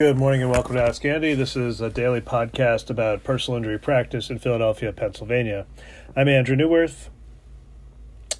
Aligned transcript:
Good 0.00 0.16
morning 0.16 0.42
and 0.42 0.50
welcome 0.52 0.76
to 0.76 0.80
Ask 0.84 1.04
Andy. 1.04 1.34
This 1.34 1.56
is 1.56 1.80
a 1.80 1.90
daily 1.90 2.20
podcast 2.20 2.88
about 2.88 3.24
personal 3.24 3.56
injury 3.56 3.80
practice 3.80 4.30
in 4.30 4.38
Philadelphia, 4.38 4.92
Pennsylvania. 4.92 5.66
I'm 6.14 6.28
Andrew 6.28 6.54
Neuwirth. 6.54 7.08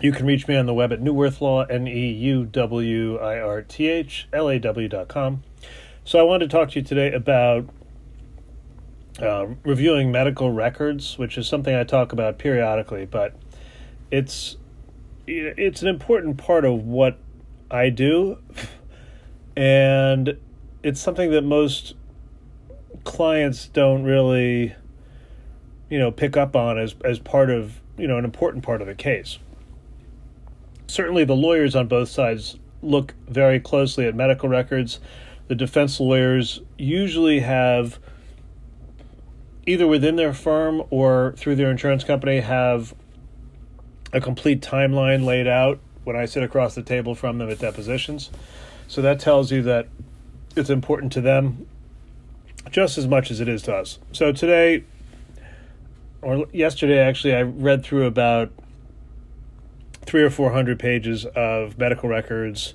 You 0.01 0.13
can 0.13 0.25
reach 0.25 0.47
me 0.47 0.55
on 0.55 0.67
the 0.67 0.73
web 0.73 0.93
at 0.93 1.01
Neuwirth 1.01 1.69
N 1.69 1.89
E 1.89 2.13
U 2.13 2.45
W 2.45 3.19
I 3.19 3.41
R 3.41 3.63
T 3.63 3.89
H 3.89 4.29
L 4.33 4.49
A 4.49 4.61
W 4.61 4.87
dot 4.87 5.09
com. 5.09 5.43
So 6.05 6.21
I 6.21 6.23
wanted 6.23 6.49
to 6.49 6.57
talk 6.57 6.71
to 6.71 6.79
you 6.79 6.85
today 6.85 7.13
about 7.13 7.69
uh, 9.21 9.47
reviewing 9.65 10.13
medical 10.13 10.53
records, 10.53 11.19
which 11.19 11.37
is 11.37 11.49
something 11.49 11.75
I 11.75 11.83
talk 11.83 12.13
about 12.13 12.39
periodically, 12.39 13.05
but 13.05 13.35
it's 14.13 14.59
it's 15.27 15.83
an 15.83 15.89
important 15.89 16.37
part 16.37 16.65
of 16.65 16.85
what 16.85 17.19
I 17.69 17.91
do, 17.91 18.39
and 19.57 20.39
it's 20.83 21.01
something 21.01 21.31
that 21.31 21.43
most 21.43 21.95
clients 23.05 23.69
don't 23.69 24.05
really 24.05 24.75
you 25.89 25.99
know 25.99 26.11
pick 26.11 26.37
up 26.37 26.55
on 26.55 26.79
as 26.79 26.95
as 27.05 27.19
part 27.19 27.51
of 27.51 27.81
you 27.97 28.07
know 28.07 28.19
an 28.19 28.25
important 28.25 28.63
part 28.63 28.81
of 28.81 28.87
the 28.87 28.95
case 28.95 29.39
certainly 30.87 31.25
the 31.25 31.37
lawyers 31.37 31.75
on 31.75 31.87
both 31.87 32.09
sides 32.09 32.59
look 32.83 33.15
very 33.27 33.59
closely 33.59 34.07
at 34.07 34.15
medical 34.15 34.49
records 34.49 35.01
the 35.49 35.55
defense 35.55 35.99
lawyers 35.99 36.61
usually 36.77 37.41
have 37.41 37.99
either 39.67 39.87
within 39.87 40.17
their 40.17 40.33
firm 40.33 40.83
or 40.91 41.35
through 41.37 41.55
their 41.55 41.71
insurance 41.71 42.05
company 42.05 42.41
have 42.41 42.95
a 44.13 44.21
complete 44.21 44.63
timeline 44.63 45.25
laid 45.25 45.47
out 45.47 45.79
when 46.05 46.17
I 46.17 46.25
sit 46.25 46.43
across 46.43 46.75
the 46.75 46.83
table 46.83 47.15
from 47.15 47.37
them 47.37 47.51
at 47.51 47.59
depositions. 47.59 48.31
So 48.87 49.03
that 49.03 49.21
tells 49.21 49.53
you 49.53 49.63
that 49.65 49.89
it's 50.59 50.71
important 50.71 51.13
to 51.13 51.21
them 51.21 51.67
just 52.71 52.99
as 52.99 53.07
much 53.07 53.31
as 53.31 53.41
it 53.41 53.49
is 53.49 53.63
to 53.63 53.75
us. 53.75 53.99
So 54.13 54.33
today, 54.33 54.85
or 56.21 56.47
yesterday 56.53 56.99
actually, 56.99 57.35
I 57.35 57.43
read 57.43 57.85
through 57.85 58.07
about 58.07 58.53
three 60.03 60.23
or 60.23 60.31
four 60.31 60.53
hundred 60.53 60.79
pages 60.79 61.25
of 61.25 61.79
medical 61.79 62.09
records 62.09 62.75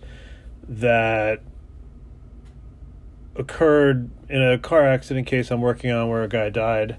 that 0.67 1.41
occurred 3.35 4.09
in 4.29 4.41
a 4.41 4.57
car 4.57 4.87
accident 4.87 5.27
case 5.27 5.51
I'm 5.51 5.61
working 5.61 5.91
on 5.91 6.09
where 6.09 6.23
a 6.23 6.29
guy 6.29 6.49
died. 6.49 6.97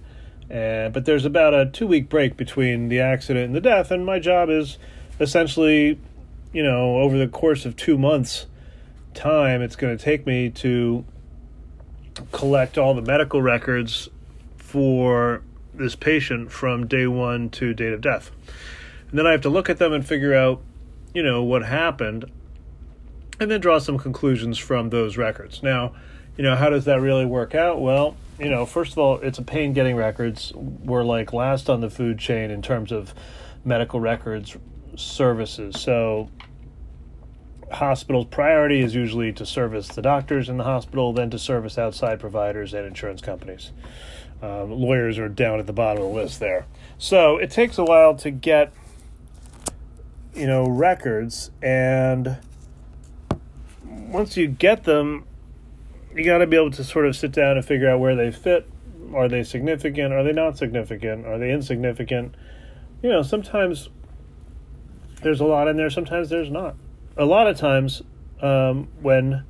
And, 0.50 0.92
but 0.92 1.04
there's 1.04 1.24
about 1.24 1.54
a 1.54 1.66
two 1.66 1.86
week 1.86 2.08
break 2.08 2.36
between 2.36 2.88
the 2.88 3.00
accident 3.00 3.46
and 3.46 3.54
the 3.54 3.60
death, 3.60 3.90
and 3.90 4.04
my 4.04 4.18
job 4.18 4.50
is 4.50 4.78
essentially, 5.20 5.98
you 6.52 6.62
know, 6.62 6.98
over 6.98 7.16
the 7.16 7.28
course 7.28 7.64
of 7.64 7.76
two 7.76 7.96
months, 7.96 8.46
time 9.14 9.62
it's 9.62 9.76
going 9.76 9.96
to 9.96 10.02
take 10.02 10.26
me 10.26 10.50
to 10.50 11.04
collect 12.32 12.78
all 12.78 12.94
the 12.94 13.02
medical 13.02 13.42
records 13.42 14.08
for 14.56 15.42
this 15.72 15.96
patient 15.96 16.50
from 16.50 16.86
day 16.86 17.06
one 17.06 17.50
to 17.50 17.74
date 17.74 17.92
of 17.92 18.00
death. 18.00 18.30
And 19.10 19.18
then 19.18 19.26
I 19.26 19.32
have 19.32 19.42
to 19.42 19.48
look 19.48 19.68
at 19.68 19.78
them 19.78 19.92
and 19.92 20.06
figure 20.06 20.34
out, 20.34 20.60
you 21.12 21.22
know, 21.22 21.42
what 21.42 21.64
happened 21.64 22.30
and 23.40 23.50
then 23.50 23.60
draw 23.60 23.78
some 23.78 23.98
conclusions 23.98 24.58
from 24.58 24.90
those 24.90 25.16
records. 25.16 25.62
Now, 25.62 25.94
you 26.36 26.44
know, 26.44 26.56
how 26.56 26.70
does 26.70 26.84
that 26.84 27.00
really 27.00 27.26
work 27.26 27.54
out? 27.54 27.80
Well, 27.80 28.16
you 28.38 28.48
know, 28.48 28.66
first 28.66 28.92
of 28.92 28.98
all, 28.98 29.18
it's 29.18 29.38
a 29.38 29.42
pain 29.42 29.72
getting 29.72 29.96
records. 29.96 30.52
We're 30.54 31.04
like 31.04 31.32
last 31.32 31.70
on 31.70 31.80
the 31.80 31.90
food 31.90 32.18
chain 32.18 32.50
in 32.50 32.62
terms 32.62 32.90
of 32.90 33.14
medical 33.64 34.00
records 34.00 34.56
services. 34.96 35.80
So, 35.80 36.28
hospital's 37.74 38.26
priority 38.26 38.80
is 38.80 38.94
usually 38.94 39.32
to 39.32 39.46
service 39.46 39.88
the 39.88 40.02
doctors 40.02 40.48
in 40.48 40.56
the 40.56 40.64
hospital, 40.64 41.12
then 41.12 41.30
to 41.30 41.38
service 41.38 41.78
outside 41.78 42.20
providers 42.20 42.74
and 42.74 42.86
insurance 42.86 43.20
companies. 43.20 43.72
Um, 44.42 44.70
lawyers 44.70 45.18
are 45.18 45.28
down 45.28 45.60
at 45.60 45.66
the 45.66 45.72
bottom 45.72 46.02
of 46.02 46.08
the 46.10 46.14
list 46.14 46.40
there. 46.40 46.66
So 46.98 47.36
it 47.38 47.50
takes 47.50 47.78
a 47.78 47.84
while 47.84 48.14
to 48.16 48.30
get, 48.30 48.72
you 50.34 50.46
know, 50.46 50.66
records, 50.68 51.50
and 51.62 52.38
once 53.84 54.36
you 54.36 54.48
get 54.48 54.84
them, 54.84 55.24
you 56.14 56.24
got 56.24 56.38
to 56.38 56.46
be 56.46 56.56
able 56.56 56.70
to 56.72 56.84
sort 56.84 57.06
of 57.06 57.16
sit 57.16 57.32
down 57.32 57.56
and 57.56 57.64
figure 57.64 57.88
out 57.88 58.00
where 58.00 58.14
they 58.14 58.30
fit. 58.30 58.68
Are 59.14 59.28
they 59.28 59.42
significant? 59.42 60.12
Are 60.12 60.22
they 60.22 60.32
not 60.32 60.58
significant? 60.58 61.26
Are 61.26 61.38
they 61.38 61.50
insignificant? 61.52 62.34
You 63.02 63.10
know, 63.10 63.22
sometimes 63.22 63.88
there's 65.22 65.40
a 65.40 65.44
lot 65.44 65.68
in 65.68 65.76
there, 65.76 65.90
sometimes 65.90 66.28
there's 66.28 66.50
not 66.50 66.76
a 67.16 67.24
lot 67.24 67.46
of 67.46 67.56
times 67.56 68.02
um, 68.40 68.88
when 69.00 69.44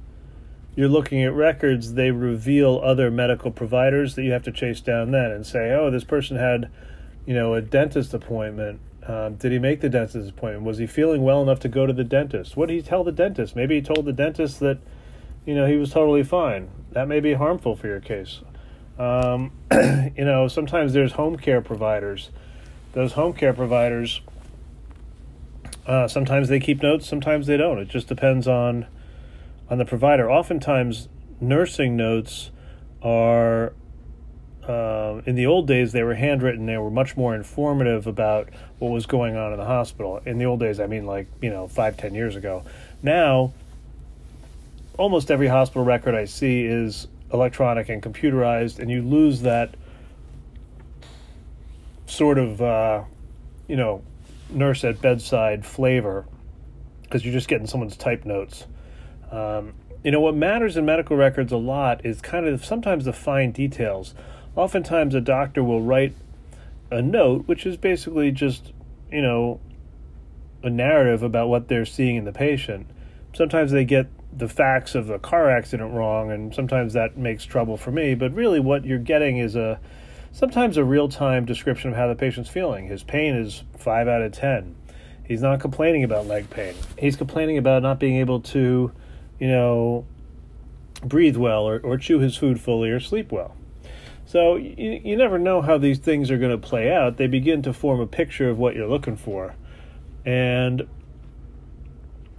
you're 0.77 0.89
looking 0.89 1.23
at 1.23 1.33
records, 1.33 1.95
they 1.95 2.11
reveal 2.11 2.81
other 2.83 3.11
medical 3.11 3.51
providers 3.51 4.15
that 4.17 4.23
you 4.23 4.33
have 4.33 4.43
to 4.43 4.53
chase 4.53 4.81
down 4.81 5.13
then 5.13 5.31
and 5.31 5.47
say, 5.47 5.73
oh, 5.73 5.91
this 5.91 6.05
person 6.05 6.37
had, 6.37 6.71
you 7.27 7.35
know, 7.35 7.55
a 7.55 7.63
dentist 7.63 8.13
appointment. 8.13 8.81
Um, 9.07 9.35
did 9.37 9.53
he 9.53 9.59
make 9.59 9.81
the 9.81 9.89
dentist 9.89 10.31
appointment? 10.31 10.65
Was 10.65 10.79
he 10.79 10.87
feeling 10.87 11.23
well 11.23 11.43
enough 11.43 11.61
to 11.61 11.69
go 11.69 11.87
to 11.87 11.93
the 11.93 12.05
dentist? 12.05 12.57
What 12.57 12.69
did 12.69 12.75
he 12.75 12.83
tell 12.83 13.05
the 13.05 13.13
dentist? 13.13 13.55
Maybe 13.55 13.77
he 13.77 13.83
told 13.83 14.05
the 14.05 14.13
dentist 14.13 14.61
that, 14.61 14.79
you 15.45 15.55
know, 15.55 15.67
he 15.67 15.77
was 15.77 15.91
totally 15.91 16.25
fine. 16.25 16.71
That 16.93 17.07
may 17.07 17.21
be 17.21 17.35
harmful 17.35 17.77
for 17.77 17.87
your 17.87 18.01
case. 18.01 18.41
Um, 18.99 19.53
you 19.73 20.25
know, 20.25 20.49
sometimes 20.49 20.93
there's 20.93 21.13
home 21.13 21.37
care 21.37 21.61
providers. 21.61 22.31
Those 22.93 23.13
home 23.13 23.35
care 23.35 23.53
providers 23.53 24.23
uh, 25.87 26.09
sometimes 26.09 26.49
they 26.49 26.61
keep 26.61 26.83
notes, 26.83 27.07
sometimes 27.09 27.47
they 27.47 27.57
don't. 27.57 27.79
It 27.79 27.89
just 27.89 28.09
depends 28.09 28.49
on 28.49 28.87
on 29.69 29.79
the 29.79 29.85
provider. 29.85 30.31
Oftentimes, 30.31 31.09
nursing 31.41 31.97
notes 31.97 32.51
are 33.03 33.73
uh, 34.67 35.21
in 35.27 35.35
the 35.35 35.47
old 35.47 35.67
days 35.67 35.93
they 35.93 36.03
were 36.03 36.15
handwritten. 36.15 36.67
They 36.67 36.79
were 36.79 36.91
much 36.91 37.17
more 37.17 37.35
informative 37.35 38.07
about 38.07 38.49
what 38.79 38.91
was 38.91 39.07
going 39.07 39.37
on 39.37 39.53
in 39.53 39.59
the 39.59 39.67
hospital. 39.67 40.21
In 40.25 40.39
the 40.39 40.47
old 40.47 40.61
days, 40.61 40.81
I 40.81 40.87
mean, 40.87 41.07
like 41.07 41.27
you 41.43 41.51
know, 41.51 41.69
five 41.69 41.97
ten 41.97 42.15
years 42.15 42.37
ago. 42.37 42.65
Now, 43.03 43.53
almost 44.97 45.31
every 45.31 45.49
hospital 45.49 45.85
record 45.85 46.15
I 46.15 46.25
see 46.25 46.65
is 46.65 47.09
electronic 47.33 47.89
and 47.89 48.03
computerized, 48.03 48.79
and 48.79 48.91
you 48.91 49.03
lose 49.03 49.43
that 49.43 49.75
sort 52.07 52.39
of 52.39 52.63
uh, 52.63 53.03
you 53.69 53.77
know 53.77 54.03
nurse 54.51 54.85
at 54.85 55.01
bedside 55.01 55.65
flavor 55.65 56.27
because 57.03 57.25
you're 57.25 57.33
just 57.33 57.49
getting 57.49 57.67
someone's 57.67 57.97
type 57.97 58.25
notes. 58.25 58.67
Um, 59.31 59.75
you 60.03 60.11
know, 60.11 60.21
what 60.21 60.35
matters 60.35 60.77
in 60.77 60.85
medical 60.85 61.17
records 61.17 61.53
a 61.53 61.57
lot 61.57 62.05
is 62.05 62.21
kind 62.21 62.47
of 62.47 62.65
sometimes 62.65 63.05
the 63.05 63.13
fine 63.13 63.53
details. 63.53 64.15
Oftentimes, 64.57 65.15
a 65.15 65.21
doctor 65.21 65.65
will 65.65 65.83
write 65.83 66.15
a 66.91 67.01
note, 67.01 67.49
which 67.49 67.67
is 67.67 67.77
basically 67.77 68.31
just, 68.31 68.73
you 69.11 69.23
know, 69.23 69.61
a 70.63 70.71
narrative 70.71 71.23
about 71.23 71.49
what 71.49 71.69
they're 71.69 71.87
seeing 71.87 72.17
in 72.17 72.25
the 72.25 72.33
patient. 72.33 72.87
Sometimes 73.35 73.73
they 73.73 73.85
get 73.85 74.07
the 74.37 74.49
facts 74.49 74.95
of 74.95 75.11
a 75.11 75.19
car 75.19 75.51
accident 75.51 75.93
wrong, 75.95 76.31
and 76.31 76.55
sometimes 76.55 76.93
that 76.93 77.17
makes 77.17 77.45
trouble 77.45 77.77
for 77.77 77.91
me. 77.91 78.15
But 78.15 78.35
really, 78.35 78.61
what 78.61 78.85
you're 78.85 78.99
getting 78.99 79.39
is 79.39 79.57
a 79.57 79.81
sometimes 80.35 80.77
a 80.77 80.85
real 80.85 81.09
time 81.09 81.47
description 81.47 81.91
of 81.91 81.97
how 81.97 82.09
the 82.09 82.15
patient's 82.15 82.51
feeling. 82.51 82.89
His 82.89 83.03
pain 83.03 83.35
is 83.35 83.63
5 83.79 84.09
out 84.09 84.21
of 84.21 84.33
10. 84.33 84.75
He's 85.25 85.41
not 85.41 85.61
complaining 85.61 86.05
about 86.05 86.27
leg 86.27 86.51
pain. 86.51 86.75
He's 86.99 87.17
complaining 87.17 87.57
about 87.57 87.83
not 87.83 87.99
being 87.99 88.17
able 88.17 88.41
to, 88.41 88.93
you 89.39 89.49
know, 89.49 90.05
breathe 91.03 91.37
well 91.37 91.67
or, 91.67 91.79
or 91.81 91.97
chew 91.97 92.19
his 92.19 92.37
food 92.37 92.61
fully 92.61 92.91
or 92.91 93.01
sleep 93.01 93.33
well. 93.33 93.55
So 94.27 94.57
you, 94.57 95.01
you 95.05 95.17
never 95.17 95.39
know 95.39 95.63
how 95.63 95.79
these 95.79 95.99
things 95.99 96.31
are 96.31 96.39
going 96.39 96.51
to 96.51 96.59
play 96.59 96.93
out. 96.93 97.17
They 97.17 97.29
begin 97.29 97.63
to 97.63 97.73
form 97.73 98.01
a 98.01 98.07
picture 98.07 98.51
of 98.51 98.59
what 98.59 98.75
you're 98.75 98.89
looking 98.89 99.17
for. 99.17 99.55
And 100.27 100.87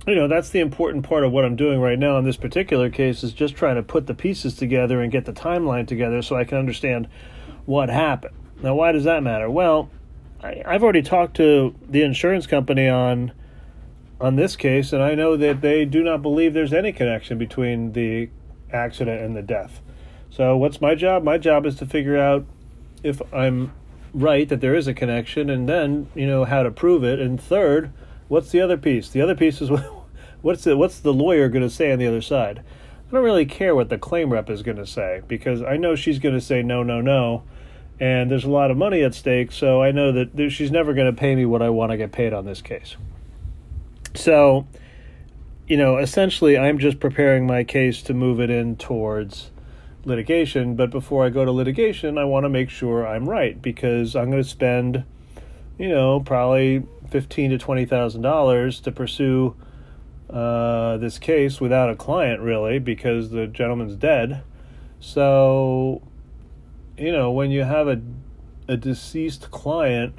you 0.07 0.13
know 0.13 0.27
that's 0.27 0.49
the 0.49 0.59
important 0.59 1.03
part 1.03 1.23
of 1.23 1.31
what 1.31 1.45
I'm 1.45 1.55
doing 1.55 1.79
right 1.79 1.97
now 1.97 2.19
in 2.19 2.25
this 2.25 2.37
particular 2.37 2.91
case 2.91 3.23
is 3.23 3.33
just 3.33 3.55
trying 3.55 3.75
to 3.75 3.81
put 3.81 4.05
the 4.05 4.13
pieces 4.13 4.55
together 4.55 5.01
and 5.01 5.11
get 5.11 5.25
the 5.25 5.33
timeline 5.33 5.87
together 5.87 6.21
so 6.21 6.35
I 6.35 6.43
can 6.43 6.59
understand 6.59 7.07
what 7.65 7.89
happened. 7.89 8.35
Now, 8.61 8.75
why 8.75 8.91
does 8.91 9.03
that 9.03 9.23
matter? 9.23 9.49
Well, 9.49 9.89
I, 10.41 10.61
I've 10.65 10.83
already 10.83 11.01
talked 11.01 11.35
to 11.37 11.75
the 11.87 12.01
insurance 12.01 12.47
company 12.47 12.87
on 12.87 13.31
on 14.19 14.37
this 14.37 14.55
case, 14.55 14.93
and 14.93 15.03
I 15.03 15.13
know 15.13 15.35
that 15.35 15.59
they 15.61 15.83
do 15.83 16.01
not 16.01 16.21
believe 16.21 16.53
there's 16.53 16.71
any 16.71 16.93
connection 16.93 17.37
between 17.37 17.91
the 17.91 18.29
accident 18.71 19.21
and 19.21 19.35
the 19.35 19.41
death. 19.41 19.81
So, 20.29 20.55
what's 20.55 20.79
my 20.79 20.95
job? 20.95 21.23
My 21.23 21.37
job 21.37 21.65
is 21.65 21.75
to 21.77 21.85
figure 21.85 22.17
out 22.17 22.45
if 23.03 23.21
I'm 23.33 23.73
right 24.13 24.47
that 24.47 24.61
there 24.61 24.75
is 24.75 24.87
a 24.87 24.93
connection, 24.93 25.49
and 25.49 25.67
then 25.67 26.09
you 26.15 26.25
know 26.25 26.45
how 26.45 26.63
to 26.63 26.71
prove 26.71 27.03
it. 27.03 27.19
And 27.19 27.39
third, 27.39 27.91
what's 28.27 28.51
the 28.51 28.61
other 28.61 28.77
piece? 28.77 29.09
The 29.09 29.21
other 29.21 29.35
piece 29.35 29.61
is 29.61 29.69
what's 30.41 30.63
the 30.63 30.77
what's 30.77 30.99
the 30.99 31.13
lawyer 31.13 31.49
going 31.49 31.63
to 31.63 31.69
say 31.69 31.91
on 31.91 31.99
the 31.99 32.07
other 32.07 32.21
side? 32.21 32.63
I 33.15 33.17
don't 33.17 33.23
really 33.23 33.45
care 33.45 33.73
what 33.73 33.87
the 33.87 33.97
claim 33.97 34.33
rep 34.33 34.49
is 34.49 34.61
going 34.61 34.75
to 34.75 34.85
say 34.85 35.21
because 35.25 35.61
I 35.61 35.77
know 35.77 35.95
she's 35.95 36.19
going 36.19 36.35
to 36.35 36.41
say 36.41 36.61
no, 36.61 36.83
no, 36.83 36.99
no, 36.99 37.43
and 37.97 38.29
there's 38.29 38.43
a 38.43 38.49
lot 38.49 38.71
of 38.71 38.75
money 38.75 39.03
at 39.03 39.15
stake. 39.15 39.53
So 39.53 39.81
I 39.81 39.91
know 39.91 40.11
that 40.11 40.49
she's 40.49 40.69
never 40.69 40.93
going 40.93 41.07
to 41.07 41.17
pay 41.17 41.33
me 41.33 41.45
what 41.45 41.61
I 41.61 41.69
want 41.69 41.93
to 41.93 41.97
get 41.97 42.11
paid 42.11 42.33
on 42.33 42.43
this 42.43 42.61
case. 42.61 42.97
So, 44.15 44.67
you 45.65 45.77
know, 45.77 45.97
essentially, 45.97 46.57
I'm 46.57 46.77
just 46.77 46.99
preparing 46.99 47.47
my 47.47 47.63
case 47.63 48.01
to 48.01 48.13
move 48.13 48.41
it 48.41 48.49
in 48.49 48.75
towards 48.75 49.49
litigation. 50.03 50.75
But 50.75 50.89
before 50.89 51.25
I 51.25 51.29
go 51.29 51.45
to 51.45 51.53
litigation, 51.53 52.17
I 52.17 52.25
want 52.25 52.43
to 52.43 52.49
make 52.49 52.69
sure 52.69 53.07
I'm 53.07 53.29
right 53.29 53.61
because 53.61 54.17
I'm 54.17 54.29
going 54.29 54.43
to 54.43 54.49
spend, 54.49 55.05
you 55.79 55.87
know, 55.87 56.19
probably 56.19 56.83
fifteen 57.09 57.51
to 57.51 57.57
twenty 57.57 57.85
thousand 57.85 58.23
dollars 58.23 58.81
to 58.81 58.91
pursue 58.91 59.55
uh, 60.35 60.97
this 60.97 61.17
case 61.17 61.61
without 61.61 61.89
a 61.89 61.95
client, 61.95 62.41
really, 62.41 62.77
because 62.77 63.29
the 63.29 63.47
gentleman's 63.47 63.95
dead. 63.95 64.43
So, 64.99 66.01
you 66.97 67.11
know, 67.11 67.31
when 67.31 67.51
you 67.51 67.63
have 67.63 67.87
a 67.87 68.01
a 68.67 68.77
deceased 68.77 69.51
client, 69.51 70.15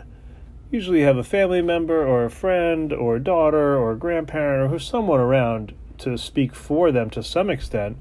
usually 0.71 1.01
you 1.01 1.05
have 1.05 1.17
a 1.17 1.25
family 1.25 1.63
member 1.63 2.07
or 2.07 2.25
a 2.25 2.31
friend 2.31 2.93
or 2.93 3.17
a 3.17 3.21
daughter 3.21 3.77
or 3.77 3.93
a 3.93 3.97
grandparent 3.97 4.65
or 4.65 4.69
who's 4.69 4.87
someone 4.87 5.21
around 5.21 5.75
to 5.99 6.17
speak 6.17 6.55
for 6.55 6.93
them 6.93 7.11
to 7.11 7.23
some 7.23 7.51
extent. 7.51 7.97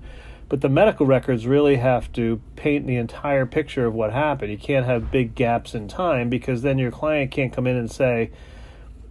But 0.48 0.62
the 0.62 0.70
medical 0.70 1.08
records 1.08 1.48
really 1.48 1.78
have 1.78 2.14
to 2.14 2.40
paint 2.56 2.86
the 2.86 2.98
entire 2.98 3.48
picture 3.48 3.88
of 3.88 3.96
what 3.96 4.14
happened. 4.14 4.52
You 4.52 4.60
can't 4.60 4.86
have 4.86 5.12
big 5.12 5.34
gaps 5.34 5.74
in 5.74 5.88
time 5.88 6.30
because 6.30 6.62
then 6.62 6.78
your 6.78 6.92
client 6.92 7.32
can't 7.32 7.52
come 7.52 7.66
in 7.66 7.76
and 7.76 7.90
say, 7.90 8.30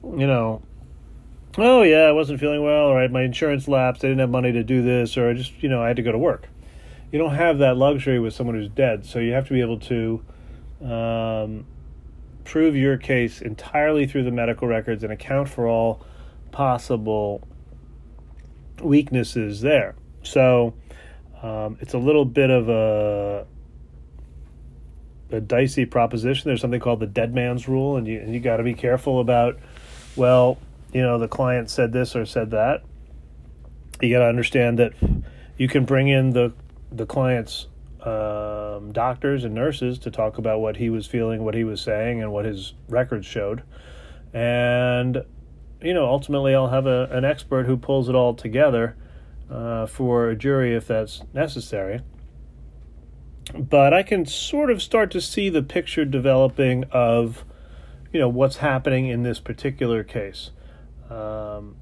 you 0.04 0.26
know, 0.26 0.62
oh 1.58 1.82
yeah, 1.82 2.04
I 2.04 2.12
wasn't 2.12 2.40
feeling 2.40 2.62
well, 2.62 2.86
all 2.86 2.94
right, 2.94 3.10
my 3.10 3.22
insurance 3.22 3.68
lapsed, 3.68 4.04
I 4.04 4.08
didn't 4.08 4.20
have 4.20 4.30
money 4.30 4.52
to 4.52 4.64
do 4.64 4.82
this, 4.82 5.16
or 5.16 5.28
I 5.28 5.34
just, 5.34 5.62
you 5.62 5.68
know, 5.68 5.82
I 5.82 5.88
had 5.88 5.96
to 5.96 6.02
go 6.02 6.12
to 6.12 6.18
work. 6.18 6.48
You 7.12 7.18
don't 7.18 7.34
have 7.34 7.58
that 7.58 7.76
luxury 7.76 8.18
with 8.18 8.34
someone 8.34 8.56
who's 8.56 8.68
dead, 8.68 9.06
so 9.06 9.18
you 9.18 9.32
have 9.32 9.46
to 9.48 9.52
be 9.52 9.60
able 9.60 9.78
to 9.80 10.24
um, 10.84 11.66
prove 12.44 12.76
your 12.76 12.96
case 12.96 13.40
entirely 13.40 14.06
through 14.06 14.24
the 14.24 14.30
medical 14.30 14.68
records 14.68 15.04
and 15.04 15.12
account 15.12 15.48
for 15.48 15.66
all 15.66 16.04
possible 16.50 17.46
weaknesses 18.82 19.60
there. 19.60 19.94
So 20.22 20.74
um, 21.42 21.78
it's 21.80 21.94
a 21.94 21.98
little 21.98 22.24
bit 22.24 22.50
of 22.50 22.68
a 22.68 23.46
a 25.30 25.40
dicey 25.40 25.84
proposition. 25.84 26.48
There's 26.48 26.60
something 26.60 26.80
called 26.80 27.00
the 27.00 27.06
dead 27.06 27.34
man's 27.34 27.66
rule, 27.68 27.96
and 27.96 28.06
you 28.06 28.20
and 28.20 28.32
you 28.32 28.40
got 28.40 28.58
to 28.58 28.62
be 28.62 28.74
careful 28.74 29.20
about. 29.20 29.58
Well, 30.16 30.58
you 30.94 31.02
know, 31.02 31.18
the 31.18 31.28
client 31.28 31.68
said 31.68 31.92
this 31.92 32.16
or 32.16 32.24
said 32.24 32.52
that. 32.52 32.82
You 34.00 34.14
got 34.14 34.20
to 34.20 34.28
understand 34.28 34.78
that 34.78 34.92
you 35.58 35.68
can 35.68 35.84
bring 35.84 36.08
in 36.08 36.30
the 36.30 36.54
the 36.90 37.04
client's 37.04 37.66
um, 38.00 38.92
doctors 38.92 39.44
and 39.44 39.54
nurses 39.54 39.98
to 40.00 40.10
talk 40.10 40.38
about 40.38 40.60
what 40.60 40.76
he 40.76 40.90
was 40.90 41.06
feeling, 41.06 41.42
what 41.44 41.54
he 41.54 41.64
was 41.64 41.80
saying, 41.80 42.22
and 42.22 42.32
what 42.32 42.44
his 42.44 42.74
records 42.88 43.26
showed. 43.26 43.62
And, 44.32 45.24
you 45.80 45.94
know, 45.94 46.06
ultimately 46.06 46.54
I'll 46.54 46.68
have 46.68 46.86
a, 46.86 47.08
an 47.10 47.24
expert 47.24 47.66
who 47.66 47.76
pulls 47.76 48.08
it 48.08 48.14
all 48.14 48.34
together 48.34 48.96
uh, 49.50 49.86
for 49.86 50.28
a 50.28 50.36
jury 50.36 50.74
if 50.74 50.86
that's 50.86 51.22
necessary. 51.32 52.00
But 53.54 53.92
I 53.92 54.02
can 54.02 54.26
sort 54.26 54.70
of 54.70 54.82
start 54.82 55.10
to 55.12 55.20
see 55.20 55.48
the 55.48 55.62
picture 55.62 56.04
developing 56.04 56.84
of, 56.90 57.44
you 58.12 58.20
know, 58.20 58.28
what's 58.28 58.56
happening 58.58 59.08
in 59.08 59.22
this 59.22 59.40
particular 59.40 60.04
case. 60.04 60.50
Um, 61.14 61.76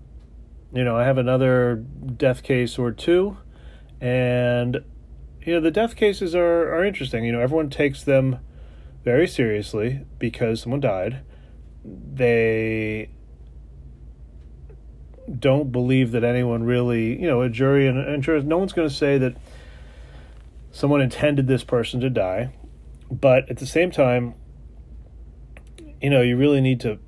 you 0.75 0.85
know, 0.85 0.97
I 0.97 1.05
have 1.05 1.19
another 1.19 1.77
death 1.77 2.43
case 2.43 2.79
or 2.79 2.93
two, 2.93 3.39
and 4.01 4.85
you 5.41 5.55
know 5.55 5.61
the 5.61 5.71
death 5.71 5.97
cases 5.97 6.35
are 6.35 6.75
are 6.75 6.85
interesting. 6.85 7.25
You 7.25 7.33
know, 7.33 7.41
everyone 7.41 7.71
takes 7.71 8.05
them 8.05 8.39
very 9.05 9.27
seriously 9.27 10.05
because 10.19 10.61
someone 10.61 10.81
died. 10.81 11.23
They 11.85 13.11
don't 15.39 15.73
believe 15.73 16.13
that 16.13 16.25
anyone 16.25 16.65
really, 16.65 17.21
you 17.21 17.27
know, 17.27 17.43
a 17.43 17.49
jury 17.49 17.87
and 17.87 17.99
insurance, 17.99 18.45
no 18.45 18.59
one's 18.59 18.73
going 18.73 18.89
to 18.89 18.95
say 18.95 19.19
that 19.19 19.37
someone 20.71 21.01
intended 21.01 21.47
this 21.47 21.65
person 21.65 22.01
to 22.01 22.11
die. 22.11 22.53
But 23.11 23.49
at 23.51 23.59
the 23.59 23.67
same 23.67 23.91
time, 23.91 24.35
you 26.01 26.11
know, 26.11 26.23
you 26.23 26.37
really 26.37 26.61
need 26.61 26.81
to 26.81 26.99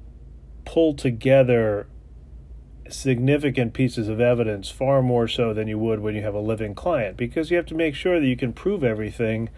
pull 0.65 0.95
together 0.95 1.87
significant 2.91 3.73
pieces 3.73 4.09
of 4.09 4.21
evidence, 4.21 4.71
far 4.71 5.03
more 5.03 5.27
so 5.29 5.55
than 5.55 5.69
you 5.69 5.79
would 5.79 6.01
when 6.01 6.15
you 6.15 6.23
have 6.23 6.35
a 6.35 6.41
living 6.41 6.75
client, 6.75 7.17
because 7.17 7.51
you 7.51 7.57
have 7.57 7.67
to 7.67 7.75
make 7.75 7.95
sure 7.95 8.21
that 8.21 8.27
you 8.27 8.37
can 8.37 8.53
prove 8.53 8.85
everything 8.85 9.49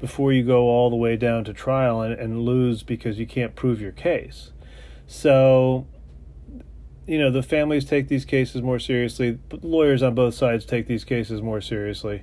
before 0.00 0.32
you 0.32 0.44
go 0.44 0.62
all 0.62 0.90
the 0.90 0.96
way 0.96 1.16
down 1.16 1.44
to 1.44 1.52
trial 1.52 2.00
and, 2.00 2.14
and 2.14 2.42
lose 2.42 2.82
because 2.82 3.18
you 3.18 3.26
can't 3.26 3.56
prove 3.56 3.80
your 3.80 3.92
case. 3.92 4.52
So, 5.06 5.86
you 7.06 7.18
know, 7.18 7.30
the 7.30 7.42
families 7.42 7.84
take 7.84 8.08
these 8.08 8.24
cases 8.24 8.62
more 8.62 8.78
seriously, 8.78 9.38
lawyers 9.62 10.02
on 10.02 10.14
both 10.14 10.34
sides 10.34 10.64
take 10.64 10.86
these 10.86 11.04
cases 11.04 11.42
more 11.42 11.60
seriously. 11.60 12.22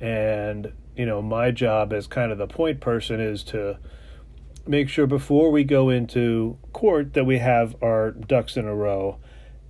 And, 0.00 0.72
you 0.96 1.06
know, 1.06 1.22
my 1.22 1.50
job 1.50 1.92
as 1.92 2.06
kind 2.06 2.32
of 2.32 2.38
the 2.38 2.46
point 2.46 2.80
person 2.80 3.20
is 3.20 3.44
to 3.44 3.78
make 4.66 4.88
sure 4.88 5.06
before 5.06 5.50
we 5.50 5.62
go 5.62 5.90
into 5.90 6.58
court 6.72 7.12
that 7.12 7.24
we 7.24 7.38
have 7.38 7.76
our 7.82 8.10
ducks 8.10 8.56
in 8.56 8.66
a 8.66 8.74
row 8.74 9.18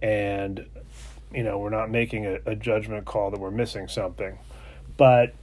and 0.04 0.66
you 1.32 1.42
know 1.42 1.58
we're 1.58 1.70
not 1.70 1.90
making 1.90 2.26
a, 2.26 2.38
a 2.44 2.54
judgment 2.54 3.06
call 3.06 3.30
that 3.30 3.40
we're 3.40 3.50
missing 3.50 3.88
something. 3.88 4.38
But 4.96 5.34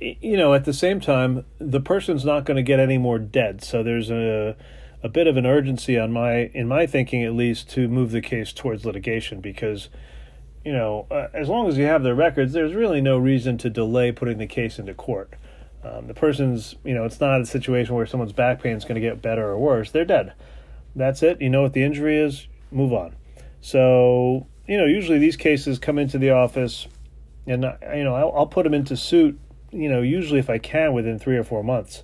you 0.00 0.36
know 0.36 0.54
at 0.54 0.64
the 0.64 0.72
same 0.72 1.00
time 1.00 1.44
the 1.58 1.80
person's 1.80 2.24
not 2.24 2.44
going 2.44 2.56
to 2.56 2.62
get 2.62 2.78
any 2.78 2.96
more 2.96 3.18
dead. 3.18 3.64
So 3.64 3.82
there's 3.82 4.10
a 4.10 4.56
a 5.02 5.08
bit 5.08 5.26
of 5.26 5.36
an 5.36 5.44
urgency 5.44 5.98
on 5.98 6.12
my 6.12 6.50
in 6.54 6.68
my 6.68 6.86
thinking 6.86 7.24
at 7.24 7.34
least 7.34 7.68
to 7.70 7.88
move 7.88 8.12
the 8.12 8.22
case 8.22 8.52
towards 8.52 8.86
litigation 8.86 9.40
because 9.40 9.88
you 10.64 10.72
know 10.72 11.06
uh, 11.10 11.26
as 11.34 11.48
long 11.48 11.68
as 11.68 11.76
you 11.76 11.84
have 11.84 12.04
their 12.04 12.14
records 12.14 12.52
there's 12.52 12.74
really 12.74 13.00
no 13.00 13.18
reason 13.18 13.58
to 13.58 13.68
delay 13.68 14.12
putting 14.12 14.38
the 14.38 14.46
case 14.46 14.78
into 14.78 14.94
court. 14.94 15.34
Um, 15.82 16.06
the 16.06 16.14
person's 16.14 16.76
you 16.84 16.94
know 16.94 17.04
it's 17.04 17.20
not 17.20 17.40
a 17.40 17.46
situation 17.46 17.96
where 17.96 18.06
someone's 18.06 18.32
back 18.32 18.62
pain 18.62 18.76
is 18.76 18.84
going 18.84 18.94
to 18.94 19.00
get 19.00 19.20
better 19.20 19.48
or 19.48 19.58
worse. 19.58 19.90
They're 19.90 20.04
dead. 20.04 20.32
That's 20.94 21.24
it. 21.24 21.42
You 21.42 21.50
know 21.50 21.62
what 21.62 21.72
the 21.72 21.82
injury 21.82 22.18
is 22.18 22.46
move 22.74 22.92
on. 22.92 23.14
So, 23.60 24.46
you 24.66 24.76
know, 24.76 24.84
usually 24.84 25.18
these 25.18 25.36
cases 25.36 25.78
come 25.78 25.98
into 25.98 26.18
the 26.18 26.30
office 26.30 26.86
and, 27.46 27.64
you 27.94 28.04
know, 28.04 28.14
I'll, 28.14 28.32
I'll 28.36 28.46
put 28.46 28.64
them 28.64 28.74
into 28.74 28.96
suit, 28.96 29.38
you 29.70 29.88
know, 29.88 30.02
usually 30.02 30.40
if 30.40 30.50
I 30.50 30.58
can 30.58 30.92
within 30.92 31.18
three 31.18 31.36
or 31.36 31.44
four 31.44 31.62
months. 31.62 32.02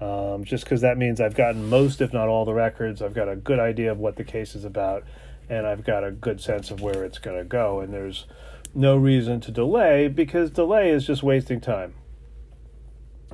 Um, 0.00 0.44
just 0.44 0.64
because 0.64 0.80
that 0.80 0.98
means 0.98 1.20
I've 1.20 1.36
gotten 1.36 1.68
most, 1.68 2.00
if 2.00 2.12
not 2.12 2.26
all, 2.28 2.44
the 2.44 2.54
records. 2.54 3.02
I've 3.02 3.14
got 3.14 3.28
a 3.28 3.36
good 3.36 3.60
idea 3.60 3.92
of 3.92 3.98
what 3.98 4.16
the 4.16 4.24
case 4.24 4.56
is 4.56 4.64
about, 4.64 5.04
and 5.48 5.64
I've 5.64 5.84
got 5.84 6.02
a 6.02 6.10
good 6.10 6.40
sense 6.40 6.72
of 6.72 6.80
where 6.80 7.04
it's 7.04 7.18
going 7.18 7.38
to 7.38 7.44
go. 7.44 7.78
And 7.78 7.94
there's 7.94 8.26
no 8.74 8.96
reason 8.96 9.40
to 9.42 9.52
delay 9.52 10.08
because 10.08 10.50
delay 10.50 10.90
is 10.90 11.06
just 11.06 11.22
wasting 11.22 11.60
time. 11.60 11.94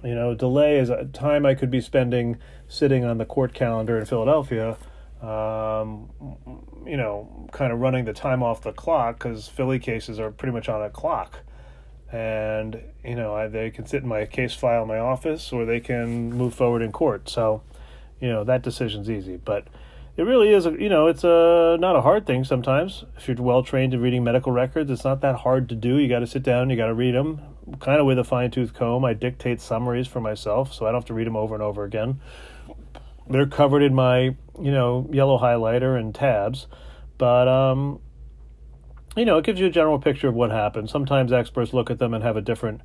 You 0.04 0.14
know, 0.14 0.34
delay 0.34 0.78
is 0.78 0.90
a 0.90 1.06
time 1.06 1.46
I 1.46 1.54
could 1.54 1.70
be 1.70 1.80
spending 1.80 2.36
sitting 2.68 3.02
on 3.02 3.16
the 3.16 3.24
court 3.24 3.54
calendar 3.54 3.98
in 3.98 4.04
Philadelphia 4.04 4.76
um, 5.22 6.08
you 6.86 6.96
know, 6.96 7.48
kind 7.52 7.72
of 7.72 7.80
running 7.80 8.04
the 8.04 8.12
time 8.12 8.42
off 8.42 8.62
the 8.62 8.72
clock 8.72 9.18
because 9.18 9.48
Philly 9.48 9.78
cases 9.78 10.20
are 10.20 10.30
pretty 10.30 10.52
much 10.52 10.68
on 10.68 10.82
a 10.82 10.90
clock. 10.90 11.40
And, 12.12 12.80
you 13.04 13.16
know, 13.16 13.34
I, 13.34 13.48
they 13.48 13.70
can 13.70 13.84
sit 13.86 14.02
in 14.02 14.08
my 14.08 14.24
case 14.26 14.54
file 14.54 14.82
in 14.82 14.88
my 14.88 14.98
office 14.98 15.52
or 15.52 15.64
they 15.64 15.80
can 15.80 16.32
move 16.32 16.54
forward 16.54 16.82
in 16.82 16.92
court. 16.92 17.28
So, 17.28 17.62
you 18.20 18.28
know, 18.28 18.44
that 18.44 18.62
decision's 18.62 19.10
easy. 19.10 19.36
But 19.36 19.66
it 20.16 20.22
really 20.22 20.50
is, 20.50 20.66
a, 20.66 20.70
you 20.70 20.88
know, 20.88 21.08
it's 21.08 21.24
a, 21.24 21.76
not 21.80 21.96
a 21.96 22.00
hard 22.00 22.26
thing 22.26 22.44
sometimes. 22.44 23.04
If 23.16 23.28
you're 23.28 23.36
well 23.38 23.62
trained 23.62 23.92
in 23.92 24.00
reading 24.00 24.24
medical 24.24 24.52
records, 24.52 24.90
it's 24.90 25.04
not 25.04 25.20
that 25.20 25.36
hard 25.36 25.68
to 25.68 25.74
do. 25.74 25.98
You 25.98 26.08
got 26.08 26.20
to 26.20 26.26
sit 26.26 26.42
down, 26.42 26.70
you 26.70 26.76
got 26.76 26.86
to 26.86 26.94
read 26.94 27.14
them 27.14 27.40
kind 27.80 28.00
of 28.00 28.06
with 28.06 28.18
a 28.18 28.24
fine 28.24 28.50
tooth 28.50 28.72
comb. 28.72 29.04
I 29.04 29.12
dictate 29.12 29.60
summaries 29.60 30.06
for 30.06 30.20
myself 30.20 30.72
so 30.72 30.86
I 30.86 30.90
don't 30.90 31.02
have 31.02 31.06
to 31.06 31.14
read 31.14 31.26
them 31.26 31.36
over 31.36 31.54
and 31.54 31.62
over 31.62 31.84
again 31.84 32.20
they're 33.30 33.46
covered 33.46 33.82
in 33.82 33.94
my 33.94 34.36
you 34.60 34.72
know 34.72 35.08
yellow 35.12 35.38
highlighter 35.38 35.98
and 35.98 36.14
tabs. 36.14 36.66
But 37.16 37.48
um 37.48 38.00
you 39.16 39.24
know 39.24 39.38
it 39.38 39.44
gives 39.44 39.60
you 39.60 39.66
a 39.66 39.70
general 39.70 39.98
picture 39.98 40.28
of 40.28 40.34
what 40.34 40.50
happened. 40.50 40.90
Sometimes 40.90 41.32
experts 41.32 41.72
look 41.72 41.90
at 41.90 41.98
them 41.98 42.14
and 42.14 42.22
have 42.22 42.36
a 42.36 42.40
different 42.40 42.80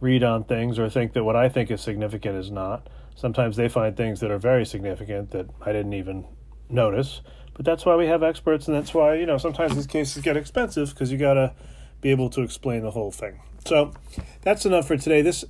read 0.00 0.22
on 0.22 0.44
things 0.44 0.78
or 0.78 0.90
think 0.90 1.14
that 1.14 1.24
what 1.24 1.34
i 1.34 1.48
think 1.48 1.70
is 1.70 1.80
significant 1.80 2.36
is 2.36 2.50
not. 2.50 2.88
Sometimes 3.14 3.56
they 3.56 3.68
find 3.68 3.96
things 3.96 4.20
that 4.20 4.30
are 4.30 4.38
very 4.38 4.66
significant 4.66 5.30
that 5.30 5.48
i 5.62 5.72
didn't 5.72 5.94
even 5.94 6.26
notice. 6.68 7.20
But 7.54 7.64
that's 7.64 7.86
why 7.86 7.96
we 7.96 8.06
have 8.06 8.22
experts 8.22 8.68
and 8.68 8.76
that's 8.76 8.92
why 8.92 9.14
you 9.14 9.26
know 9.26 9.38
sometimes 9.38 9.74
these 9.74 9.86
cases 9.86 10.22
get 10.22 10.36
expensive 10.36 10.90
because 10.90 11.10
you 11.10 11.18
got 11.18 11.34
to 11.34 11.54
be 12.00 12.10
able 12.10 12.28
to 12.30 12.42
explain 12.42 12.82
the 12.82 12.90
whole 12.90 13.10
thing. 13.10 13.40
So 13.64 13.94
that's 14.42 14.66
enough 14.66 14.86
for 14.86 14.96
today. 14.96 15.22
This 15.22 15.44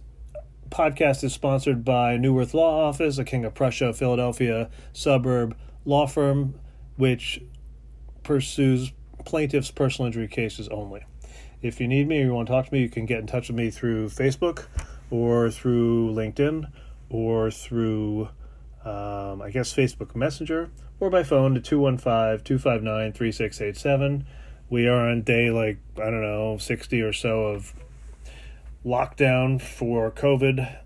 podcast 0.71 1.25
is 1.25 1.33
sponsored 1.33 1.85
by 1.85 2.17
Neuwirth 2.17 2.55
Law 2.55 2.89
Office, 2.89 3.19
a 3.19 3.25
King 3.25 3.45
of 3.45 3.55
Prussia, 3.55 3.93
Philadelphia 3.93 4.69
suburb 4.93 5.57
law 5.85 6.07
firm, 6.07 6.55
which 6.97 7.41
pursues 8.23 8.93
plaintiffs' 9.25 9.71
personal 9.71 10.07
injury 10.07 10.29
cases 10.29 10.69
only. 10.69 11.05
If 11.63 11.81
you 11.81 11.89
need 11.89 12.09
me 12.09 12.21
or 12.21 12.25
you 12.27 12.35
want 12.35 12.49
to 12.49 12.53
talk 12.53 12.67
to 12.67 12.73
me, 12.73 12.81
you 12.81 12.89
can 12.89 13.07
get 13.07 13.21
in 13.21 13.27
touch 13.27 13.49
with 13.49 13.57
me 13.57 13.71
through 13.71 14.09
Facebook 14.09 14.67
or 15.11 15.51
through 15.51 16.13
LinkedIn 16.13 16.71
or 17.09 17.51
through, 17.51 18.29
um, 18.85 19.43
I 19.43 19.51
guess, 19.53 19.75
Facebook 19.75 20.15
Messenger 20.15 20.71
or 21.01 21.11
by 21.11 21.23
phone 21.23 21.55
to 21.55 21.61
215 21.61 22.45
259 22.45 23.13
3687. 23.13 24.27
We 24.69 24.87
are 24.89 25.09
on 25.09 25.23
day 25.23 25.51
like, 25.51 25.79
I 25.97 26.11
don't 26.11 26.23
know, 26.23 26.59
60 26.59 27.01
or 27.03 27.13
so 27.13 27.47
of 27.47 27.73
lockdown 28.87 29.61
for 29.61 30.13
COVID 30.13 30.79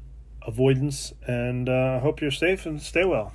avoidance. 0.47 1.13
And 1.27 1.69
uh, 1.69 1.97
I 1.97 1.99
hope 1.99 2.23
you're 2.23 2.31
safe 2.31 2.65
and 2.65 2.81
stay 2.81 3.05
well. 3.05 3.35